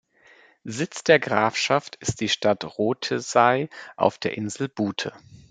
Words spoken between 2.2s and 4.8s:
die Stadt Rothesay auf der Insel